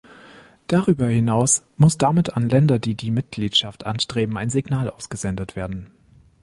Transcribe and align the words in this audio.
Darüber 0.65 1.05
hinaus 1.09 1.61
muss 1.77 1.95
damit 1.99 2.35
an 2.35 2.49
Länder, 2.49 2.79
die 2.79 2.95
die 2.95 3.11
Mitgliedschaft 3.11 3.85
anstreben, 3.85 4.35
ein 4.35 4.49
Signal 4.49 4.89
ausgesendet 4.89 5.55
werden. 5.55 5.91